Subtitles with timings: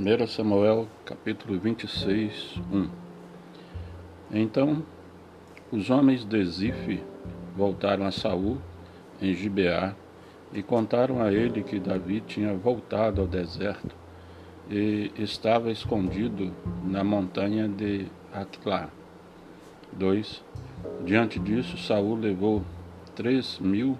[0.00, 2.88] 1 Samuel capítulo 26, 1
[4.32, 4.82] Então
[5.70, 7.02] os homens de Zif
[7.54, 8.56] voltaram a Saul
[9.20, 9.94] em Gibeá
[10.54, 13.94] e contaram a ele que Davi tinha voltado ao deserto
[14.70, 16.50] e estava escondido
[16.82, 18.88] na montanha de Aquilá.
[19.92, 20.42] 2.
[21.04, 22.64] Diante disso, Saul levou
[23.14, 23.98] três mil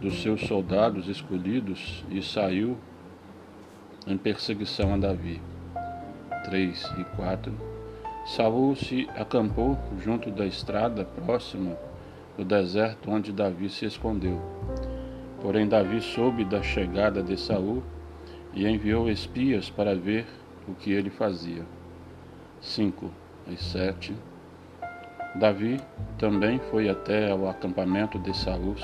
[0.00, 2.78] dos seus soldados escolhidos e saiu
[4.06, 5.40] em perseguição a Davi.
[6.44, 7.52] 3 e 4
[8.26, 11.76] Saul se acampou junto da estrada próxima
[12.36, 14.40] do deserto onde Davi se escondeu.
[15.40, 17.82] Porém Davi soube da chegada de Saul
[18.54, 20.26] e enviou espias para ver
[20.68, 21.64] o que ele fazia.
[22.60, 23.10] 5
[23.48, 24.14] e 7
[25.34, 25.80] Davi
[26.18, 28.76] também foi até ao acampamento de Saul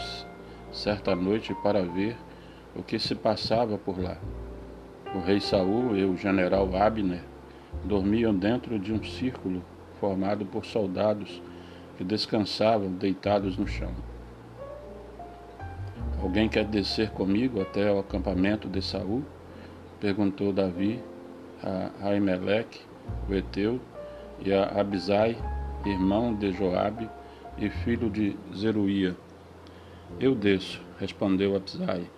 [0.73, 2.17] certa noite para ver
[2.75, 4.17] o que se passava por lá.
[5.15, 7.23] O rei Saul e o general Abner
[7.83, 9.63] dormiam dentro de um círculo
[9.99, 11.43] formado por soldados
[11.97, 13.93] que descansavam deitados no chão.
[16.23, 19.23] Alguém quer descer comigo até o acampamento de Saul?
[19.99, 21.03] perguntou Davi
[21.63, 22.81] a Aimeleque,
[23.29, 23.81] o Eteu,
[24.41, 25.37] e a Abisai,
[25.85, 27.09] irmão de Joabe
[27.57, 29.17] e filho de Zeruia.
[30.21, 32.09] Eu desço, respondeu Abisai.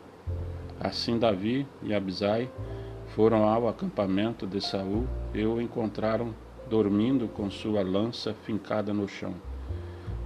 [0.78, 2.50] Assim Davi e Abisai
[3.14, 6.34] foram ao acampamento de Saul e o encontraram
[6.68, 9.34] dormindo com sua lança fincada no chão,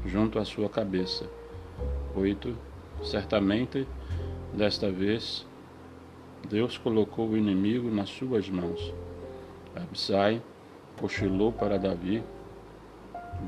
[0.04, 1.26] junto à sua cabeça.
[2.14, 2.54] 8.
[3.02, 3.86] Certamente,
[4.52, 5.46] desta vez,
[6.48, 8.92] Deus colocou o inimigo nas suas mãos.
[9.74, 10.42] Absai
[11.00, 12.22] cochilou para Davi: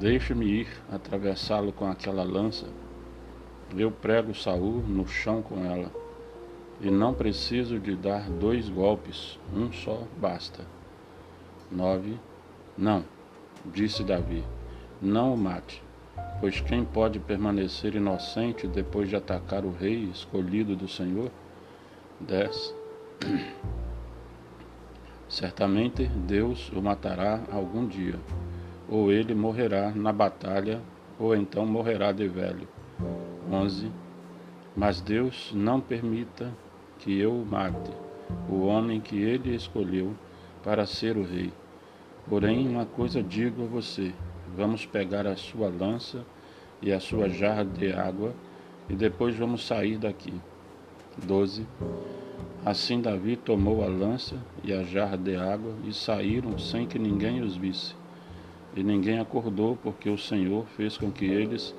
[0.00, 2.66] Deixe-me ir atravessá-lo com aquela lança.
[3.76, 6.05] Eu prego Saul no chão com ela
[6.86, 10.64] e não preciso de dar dois golpes, um só basta.
[11.68, 12.16] 9.
[12.78, 13.04] Não,
[13.64, 14.44] disse Davi,
[15.02, 15.82] não o mate,
[16.40, 21.32] pois quem pode permanecer inocente depois de atacar o rei escolhido do Senhor?
[22.20, 22.74] 10.
[25.28, 28.14] Certamente Deus o matará algum dia,
[28.88, 30.80] ou ele morrerá na batalha,
[31.18, 32.68] ou então morrerá de velho.
[33.50, 33.90] 11.
[34.76, 36.52] Mas Deus não permita
[36.98, 37.92] que eu o mate,
[38.48, 40.14] o homem que ele escolheu
[40.62, 41.52] para ser o rei.
[42.28, 44.12] Porém, uma coisa digo a você:
[44.56, 46.24] vamos pegar a sua lança
[46.82, 48.34] e a sua jarra de água,
[48.88, 50.34] e depois vamos sair daqui.
[51.24, 51.66] 12.
[52.64, 57.40] Assim Davi tomou a lança e a jarra de água e saíram sem que ninguém
[57.40, 57.94] os visse.
[58.74, 61.74] E ninguém acordou, porque o Senhor fez com que eles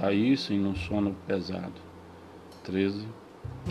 [0.00, 1.74] caíssem num sono pesado.
[2.64, 3.06] 13.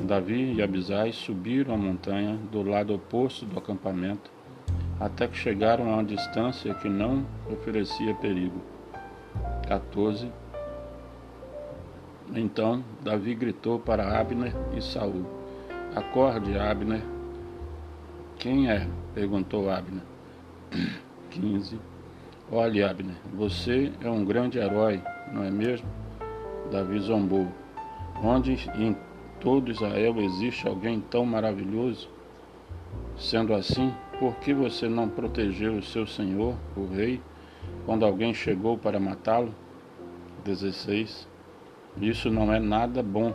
[0.04, 4.32] Davi e Abisai subiram a montanha do lado oposto do acampamento,
[5.00, 8.62] até que chegaram a uma distância que não oferecia perigo.
[9.68, 10.32] 14.
[12.34, 15.26] Então Davi gritou para Abner e Saul:
[15.96, 17.02] Acorde, Abner.
[18.38, 18.88] Quem é?
[19.14, 20.04] perguntou Abner.
[21.32, 21.80] 15.
[22.52, 25.02] Olhe, Abner, você é um grande herói,
[25.32, 25.88] não é mesmo?
[26.72, 27.48] Davi zombou.
[28.24, 28.56] Onde
[29.40, 32.10] todo Israel existe alguém tão maravilhoso?
[33.18, 37.22] Sendo assim, por que você não protegeu o seu senhor, o rei,
[37.86, 39.54] quando alguém chegou para matá-lo?
[40.44, 41.28] 16.
[42.02, 43.34] Isso não é nada bom.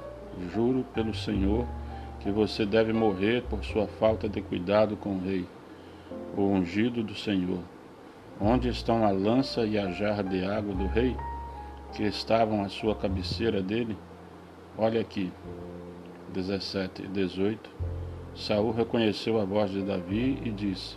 [0.53, 1.67] Juro pelo Senhor
[2.21, 5.47] que você deve morrer por sua falta de cuidado com o rei,
[6.35, 7.61] o ungido do Senhor.
[8.41, 11.15] Onde estão a lança e a jarra de água do rei,
[11.93, 13.97] que estavam à sua cabeceira dele?
[14.77, 15.31] Olha aqui.
[16.35, 17.71] 17 e 18,
[18.35, 20.97] Saul reconheceu a voz de Davi e disse: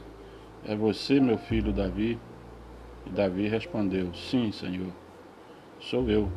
[0.66, 2.20] É você, meu filho Davi?
[3.06, 4.92] E Davi respondeu: Sim, Senhor.
[5.80, 6.28] Sou eu.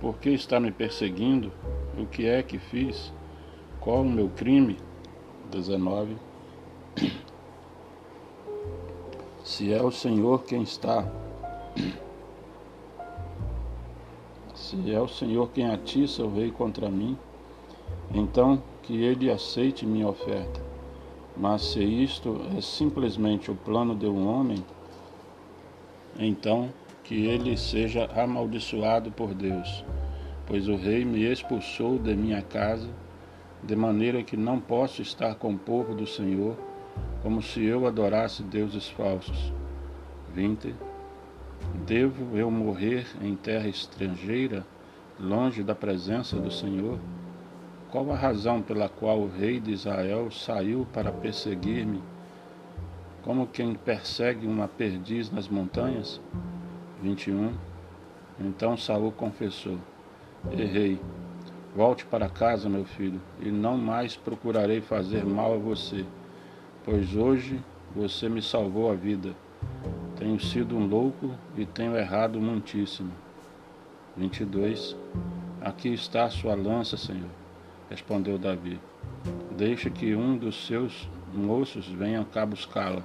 [0.00, 1.52] Por que está me perseguindo?
[1.98, 3.12] O que é que fiz?
[3.78, 4.78] Qual o meu crime?
[5.50, 6.16] 19.
[9.44, 11.06] Se é o Senhor quem está,
[14.54, 17.18] se é o Senhor quem atiça o rei contra mim,
[18.14, 20.60] então que ele aceite minha oferta.
[21.36, 24.64] Mas se isto é simplesmente o plano de um homem,
[26.18, 26.70] então
[27.04, 29.84] que ele seja amaldiçoado por Deus,
[30.46, 32.88] pois o rei me expulsou de minha casa,
[33.62, 36.56] de maneira que não posso estar com o povo do Senhor,
[37.22, 39.52] como se eu adorasse deuses falsos.
[40.34, 40.74] 20.
[41.86, 44.66] Devo eu morrer em terra estrangeira,
[45.18, 46.98] longe da presença do Senhor?
[47.90, 52.00] Qual a razão pela qual o rei de Israel saiu para perseguir-me
[53.22, 56.20] como quem persegue uma perdiz nas montanhas?
[57.02, 57.52] 21.
[58.40, 59.78] Então Saul confessou:
[60.50, 61.00] Errei.
[61.76, 66.04] Volte para casa, meu filho, e não mais procurarei fazer mal a você,
[66.84, 67.62] pois hoje
[67.94, 69.36] você me salvou a vida.
[70.16, 73.12] Tenho sido um louco e tenho errado muitíssimo.
[74.16, 74.96] 22.
[75.60, 77.30] Aqui está a sua lança, Senhor,
[77.90, 78.80] respondeu Davi.
[79.56, 83.02] Deixe que um dos seus moços venha cá buscá-la.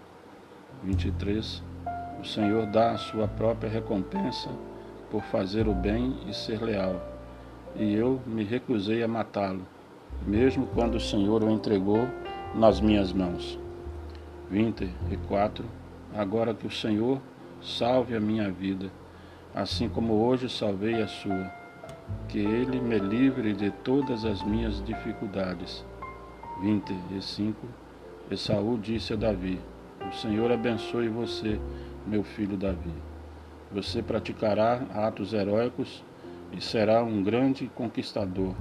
[0.84, 1.64] 23.
[2.22, 4.50] O Senhor dá a sua própria recompensa
[5.10, 7.02] por fazer o bem e ser leal.
[7.76, 9.66] E eu me recusei a matá-lo,
[10.26, 12.08] mesmo quando o Senhor o entregou
[12.54, 13.60] nas minhas mãos.
[14.50, 15.66] 24.
[16.14, 17.20] Agora que o Senhor
[17.62, 18.90] salve a minha vida,
[19.54, 21.52] assim como hoje salvei a sua,
[22.28, 25.86] que Ele me livre de todas as minhas dificuldades.
[26.62, 27.68] 25.
[28.30, 29.60] Esaú disse a Davi:
[30.08, 31.60] O Senhor abençoe você,
[32.06, 32.94] meu filho Davi.
[33.72, 36.04] Você praticará atos heróicos
[36.52, 38.56] e será um grande conquistador.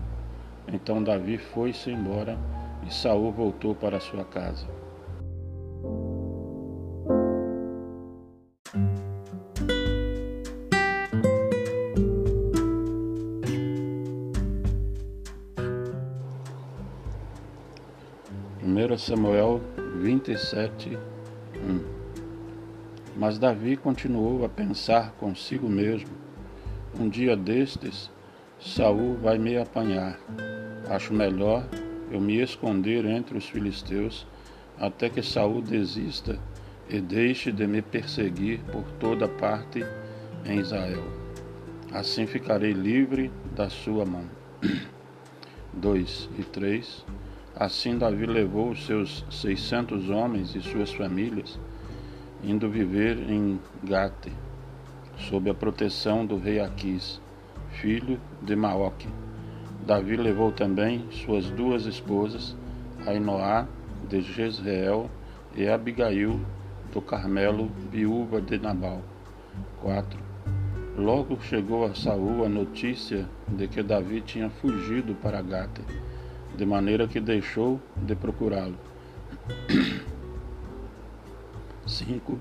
[0.67, 2.39] Então Davi foi-se embora
[2.87, 4.67] e Saul voltou para sua casa.
[18.99, 19.61] Samuel
[20.01, 20.99] 27,
[21.57, 22.05] 1
[23.17, 26.11] mas Davi continuou a pensar consigo mesmo:
[26.99, 28.11] um dia destes,
[28.59, 30.19] Saul vai me apanhar.
[30.89, 31.67] Acho melhor
[32.11, 34.27] eu me esconder entre os filisteus
[34.79, 36.39] até que Saul desista
[36.89, 39.85] e deixe de me perseguir por toda parte
[40.45, 41.05] em Israel.
[41.93, 44.25] Assim ficarei livre da sua mão.
[45.73, 47.05] 2 e 3
[47.57, 51.59] Assim Davi levou os seus seiscentos homens e suas famílias
[52.43, 54.33] indo viver em Gate,
[55.17, 57.21] sob a proteção do rei Aquis,
[57.71, 59.09] filho de Maoque.
[59.87, 62.57] Davi levou também suas duas esposas,
[63.07, 63.67] Ainoá
[64.09, 65.09] de Jezreel
[65.55, 66.41] e Abigail
[66.93, 69.01] do Carmelo, viúva de Nabal.
[69.81, 70.19] 4.
[70.97, 75.81] Logo chegou a Saul a notícia de que Davi tinha fugido para Gate,
[76.57, 78.77] de maneira que deixou de procurá-lo.
[81.87, 82.41] 5.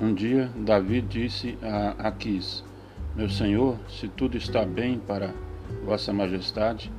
[0.00, 2.64] Um dia Davi disse a Aquis:
[3.14, 5.32] Meu senhor, se tudo está bem para
[5.84, 6.92] Vossa Majestade,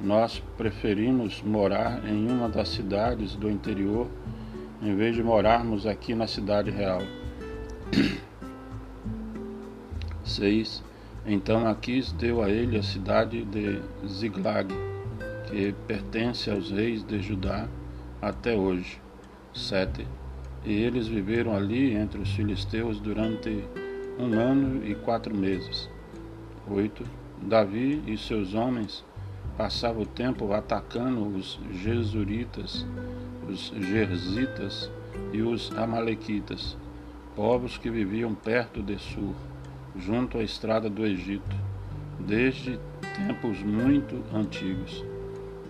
[0.00, 4.08] nós preferimos morar em uma das cidades do interior
[4.82, 7.02] em vez de morarmos aqui na cidade real.
[10.24, 10.91] 6.
[11.24, 14.74] Então Aquis deu a ele a cidade de Ziglag,
[15.46, 17.68] que pertence aos reis de Judá
[18.20, 19.00] até hoje.
[19.54, 20.06] 7.
[20.64, 23.64] E eles viveram ali entre os filisteus durante
[24.18, 25.88] um ano e quatro meses.
[26.68, 27.04] 8.
[27.42, 29.04] Davi e seus homens
[29.56, 32.86] passavam o tempo atacando os Jesuritas,
[33.48, 34.90] os Gerzitas
[35.32, 36.76] e os Amalequitas,
[37.36, 39.34] povos que viviam perto de Sur,
[39.96, 41.56] junto à estrada do Egito,
[42.18, 42.78] desde
[43.16, 45.04] tempos muito antigos.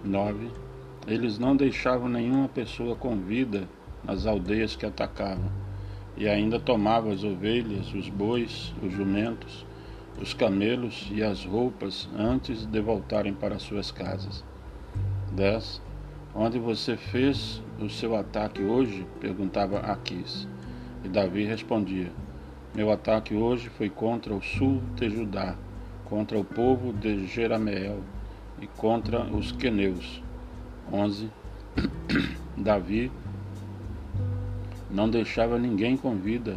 [0.05, 0.63] 9
[1.07, 3.69] eles não deixavam nenhuma pessoa com vida
[4.05, 5.51] nas aldeias que atacavam,
[6.17, 9.67] e ainda tomavam as ovelhas, os bois, os jumentos,
[10.21, 14.45] os camelos e as roupas antes de voltarem para suas casas.
[15.33, 15.83] 10.
[16.35, 19.05] Onde você fez o seu ataque hoje?
[19.21, 20.47] perguntava Aquis.
[21.03, 22.13] E Davi respondia:
[22.75, 25.55] Meu ataque hoje foi contra o sul de Judá,
[26.07, 28.03] contra o povo de Jerameel
[28.63, 30.23] e contra os queneus
[30.91, 31.31] 11.
[32.57, 33.13] Davi
[34.91, 36.57] não deixava ninguém com vida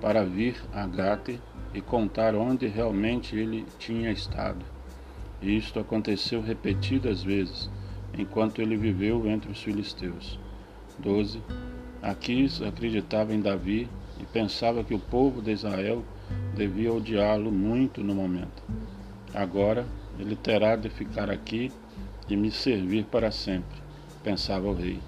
[0.00, 1.40] para vir a Gate
[1.74, 4.64] e contar onde realmente ele tinha estado.
[5.42, 7.68] Isto aconteceu repetidas vezes,
[8.16, 10.38] enquanto ele viveu entre os filisteus.
[10.96, 11.42] 12.
[12.00, 13.88] Aquis acreditava em Davi
[14.20, 16.04] e pensava que o povo de Israel
[16.54, 18.62] devia odiá-lo muito no momento.
[19.34, 19.86] Agora
[20.18, 21.70] ele terá de ficar aqui
[22.28, 23.78] e me servir para sempre,
[24.22, 24.98] pensava o rei.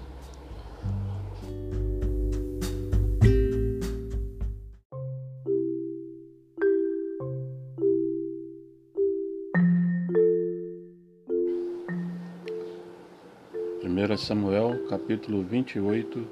[13.81, 16.27] Primeira Samuel, capítulo 28,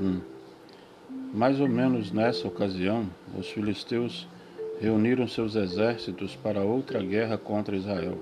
[0.00, 0.37] 1
[1.38, 4.26] Mais ou menos nessa ocasião, os filisteus
[4.80, 8.18] reuniram seus exércitos para outra guerra contra Israel.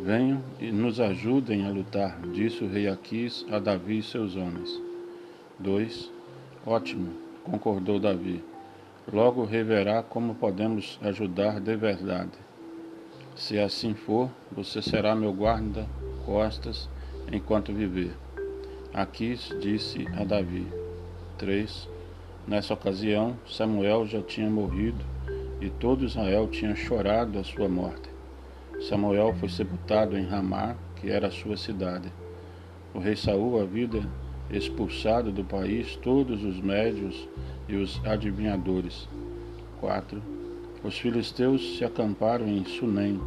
[0.00, 4.82] Venham e nos ajudem a lutar, disse o rei Aquis a Davi e seus homens.
[5.60, 6.10] 2.
[6.66, 7.12] Ótimo,
[7.44, 8.42] concordou Davi.
[9.12, 12.32] Logo reverá como podemos ajudar de verdade.
[13.36, 16.88] Se assim for, você será meu guarda-costas
[17.30, 18.16] enquanto viver.
[18.92, 20.66] Aquis disse a Davi.
[21.38, 21.99] 3.
[22.46, 25.04] Nessa ocasião, Samuel já tinha morrido
[25.60, 28.08] e todo Israel tinha chorado a sua morte.
[28.88, 32.10] Samuel foi sepultado em Ramá, que era a sua cidade.
[32.94, 33.88] O rei Saul havia
[34.50, 37.28] expulsado do país todos os médios
[37.68, 39.08] e os adivinhadores.
[39.80, 40.22] 4.
[40.82, 43.20] Os filisteus se acamparam em Sunem,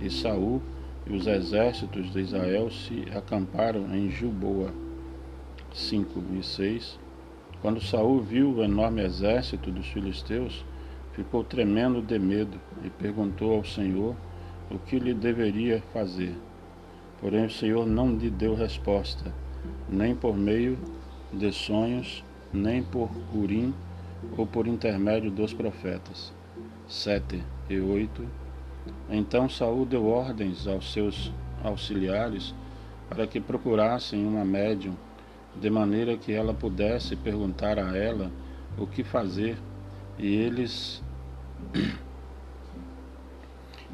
[0.00, 0.62] e Saul
[1.06, 4.72] e os exércitos de Israel se acamparam em Gilboa.
[5.74, 6.98] 5 e 6.
[7.62, 10.64] Quando Saul viu o enorme exército dos filisteus,
[11.12, 14.16] ficou tremendo de medo e perguntou ao Senhor
[14.70, 16.34] o que lhe deveria fazer.
[17.20, 19.30] Porém o Senhor não lhe deu resposta,
[19.88, 20.78] nem por meio
[21.32, 23.74] de sonhos, nem por Urim
[24.38, 26.32] ou por intermédio dos profetas.
[26.88, 28.26] 7 e 8.
[29.10, 31.30] Então Saul deu ordens aos seus
[31.62, 32.54] auxiliares
[33.08, 34.94] para que procurassem uma médium,
[35.58, 38.30] de maneira que ela pudesse perguntar a ela
[38.78, 39.56] o que fazer,
[40.18, 41.02] e eles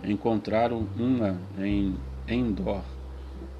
[0.05, 1.97] encontraram uma em
[2.29, 2.83] Endor.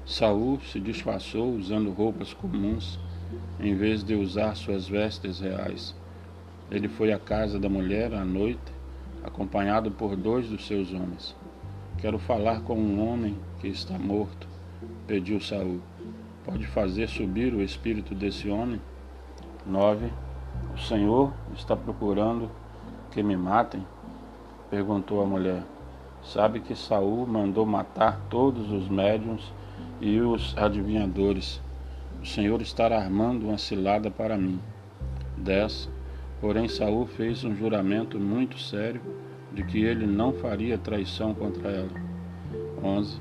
[0.05, 2.99] Saul se disfarçou usando roupas comuns
[3.59, 5.95] em vez de usar suas vestes reais.
[6.71, 8.59] Ele foi à casa da mulher à noite,
[9.23, 11.35] acompanhado por dois dos seus homens.
[11.97, 14.47] Quero falar com um homem que está morto,
[15.07, 15.81] pediu Saul.
[16.47, 18.79] Pode fazer subir o espírito desse homem?
[19.65, 20.09] 9.
[20.73, 22.49] O Senhor está procurando
[23.11, 23.85] que me matem?
[24.69, 25.61] perguntou a mulher.
[26.23, 29.51] Sabe que Saul mandou matar todos os médiuns
[29.99, 31.61] e os adivinhadores.
[32.21, 34.57] O Senhor está armando uma cilada para mim.
[35.35, 35.89] 10.
[36.39, 39.01] Porém Saul fez um juramento muito sério
[39.51, 41.91] de que ele não faria traição contra ela.
[42.81, 43.19] 11.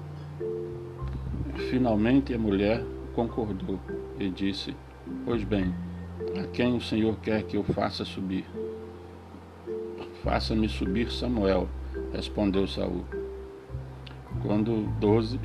[1.71, 2.85] Finalmente a mulher
[3.17, 3.81] concordou
[4.21, 4.77] e disse:
[5.25, 5.75] Pois bem,
[6.39, 8.45] a quem o Senhor quer que eu faça subir?
[10.23, 11.67] Faça-me subir Samuel,
[12.13, 13.05] respondeu Saul.
[14.43, 15.41] Quando 12,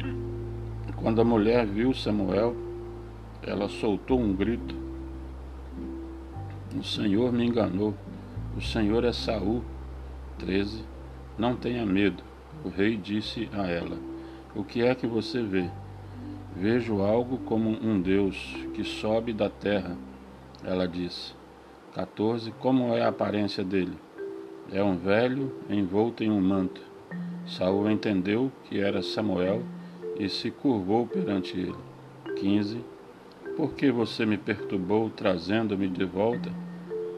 [0.98, 2.56] quando a mulher viu Samuel,
[3.42, 4.76] ela soltou um grito.
[6.78, 7.94] O Senhor me enganou.
[8.58, 9.64] O Senhor é Saul.
[10.40, 10.84] 13.
[11.38, 12.22] Não tenha medo.
[12.66, 13.98] O rei disse a ela:
[14.56, 15.70] O que é que você vê?
[16.56, 19.98] Vejo algo como um Deus que sobe da terra.
[20.64, 21.34] Ela disse.
[21.94, 22.52] 14.
[22.60, 23.98] Como é a aparência dele?
[24.72, 26.82] É um velho envolto em um manto.
[27.46, 29.64] Saul entendeu que era Samuel
[30.20, 31.76] e se curvou perante ele.
[32.38, 32.84] 15.
[33.58, 36.52] Por que você me perturbou trazendo-me de volta?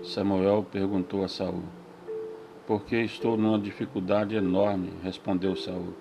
[0.04, 1.64] Samuel perguntou a Saul.
[2.66, 5.94] Porque estou numa dificuldade enorme, respondeu Saul.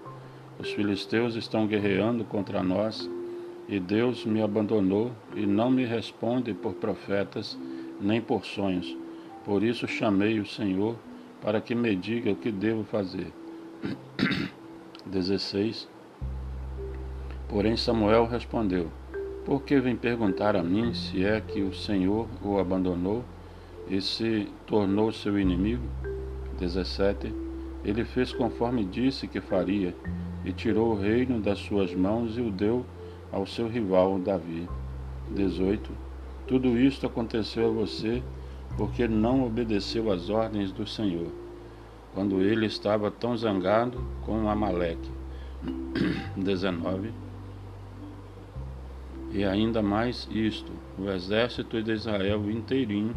[0.59, 3.11] Os filisteus estão guerreando contra nós,
[3.73, 7.59] e Deus me abandonou e não me responde por profetas
[7.99, 8.95] nem por sonhos.
[9.47, 10.95] Por isso chamei o Senhor
[11.41, 13.33] para que me diga o que devo fazer.
[15.07, 15.89] 16.
[17.49, 18.91] Porém Samuel respondeu:
[19.43, 23.25] Por que vem perguntar a mim se é que o Senhor o abandonou
[23.89, 25.89] e se tornou seu inimigo?
[26.59, 27.35] 17.
[27.83, 29.97] Ele fez conforme disse que faria,
[30.45, 32.85] e tirou o reino das suas mãos e o deu
[33.33, 34.69] ao seu rival Davi.
[35.35, 35.91] 18.
[36.47, 38.23] Tudo isto aconteceu a você
[38.77, 41.29] porque não obedeceu às ordens do Senhor,
[42.15, 45.11] quando ele estava tão zangado com Amaleque.
[46.37, 47.13] 19.
[49.33, 53.15] E ainda mais isto: o exército de Israel inteirinho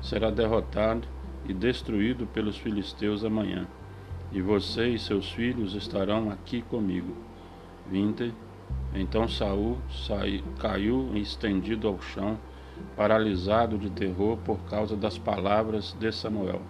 [0.00, 1.08] será derrotado
[1.48, 3.66] e destruído pelos filisteus amanhã,
[4.30, 7.14] e você e seus filhos estarão aqui comigo.
[7.88, 8.45] 20.
[8.98, 9.76] Então Saul
[10.58, 12.38] caiu estendido ao chão
[12.96, 16.62] paralisado de terror por causa das palavras de Samuel.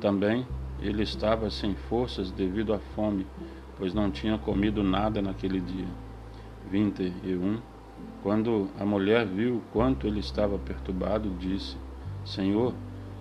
[0.00, 0.46] Também
[0.80, 3.26] ele estava sem forças devido à fome,
[3.76, 5.88] pois não tinha comido nada naquele dia.
[6.70, 7.58] 21.
[8.22, 11.76] Quando a mulher viu quanto ele estava perturbado, disse:
[12.24, 12.74] Senhor,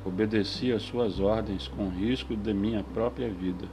[0.06, 3.68] obedeci às suas ordens com risco de minha própria vida.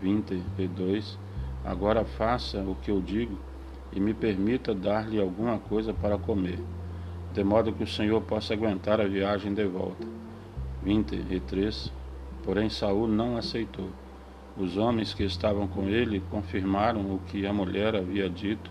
[0.00, 1.18] 22.
[1.64, 3.47] Agora faça o que eu digo
[3.92, 6.58] e me permita dar-lhe alguma coisa para comer
[7.32, 10.04] de modo que o Senhor possa aguentar a viagem de volta.
[10.82, 11.92] 23.
[12.42, 13.90] Porém Saul não aceitou.
[14.56, 18.70] Os homens que estavam com ele confirmaram o que a mulher havia dito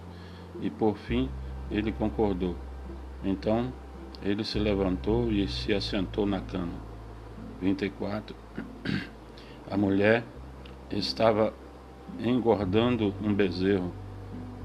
[0.61, 1.29] e por fim
[1.71, 2.55] ele concordou.
[3.23, 3.71] Então
[4.21, 6.73] Ele se levantou e se assentou na cama.
[7.61, 8.35] 24.
[9.69, 10.23] A mulher
[10.91, 11.53] estava
[12.19, 13.93] engordando um bezerro.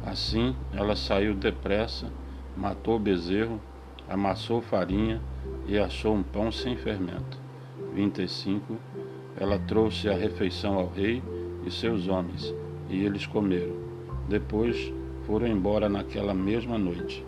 [0.04, 2.10] Assim ela saiu depressa,
[2.56, 3.60] matou o bezerro,
[4.08, 5.20] amassou farinha
[5.66, 7.40] e achou um pão sem fermento.
[7.94, 8.76] 25.
[9.36, 11.22] Ela trouxe a refeição ao rei
[11.64, 12.54] e seus homens,
[12.88, 13.74] e eles comeram.
[14.28, 14.92] Depois
[15.26, 17.24] foram embora naquela mesma noite.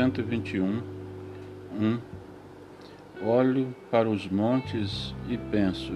[0.00, 0.82] 121,
[1.78, 2.00] 1
[3.22, 5.92] Olho para os montes e penso: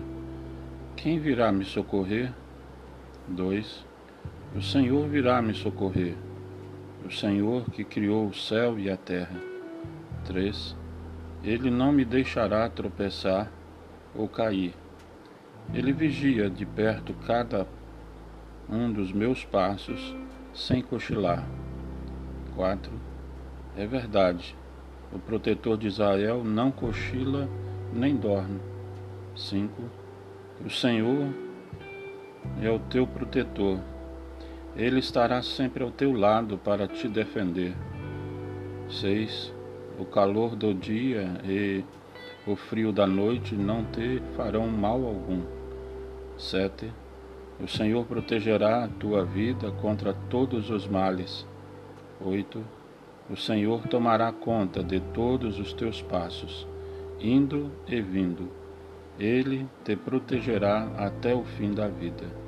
[0.94, 2.30] quem virá me socorrer?
[3.28, 3.87] 2
[4.54, 6.16] O Senhor virá me socorrer,
[7.02, 9.40] o Senhor que criou o céu e a terra.
[10.26, 10.76] 3
[11.42, 13.50] Ele não me deixará tropeçar
[14.14, 14.75] ou cair.
[15.73, 17.66] Ele vigia de perto cada
[18.68, 20.14] um dos meus passos
[20.52, 21.42] sem cochilar.
[22.54, 23.13] 4.
[23.76, 24.56] É verdade,
[25.12, 27.48] o protetor de Israel não cochila
[27.92, 28.60] nem dorme.
[29.34, 29.82] 5.
[30.64, 31.34] O Senhor
[32.62, 33.80] é o teu protetor.
[34.76, 37.74] Ele estará sempre ao teu lado para te defender.
[38.88, 39.52] 6.
[39.98, 41.84] O calor do dia e
[42.46, 45.42] o frio da noite não te farão mal algum.
[46.38, 46.92] 7.
[47.60, 51.44] O Senhor protegerá a tua vida contra todos os males.
[52.20, 52.73] 8.
[53.30, 56.66] O Senhor tomará conta de todos os teus passos,
[57.18, 58.50] indo e vindo.
[59.18, 62.43] Ele te protegerá até o fim da vida.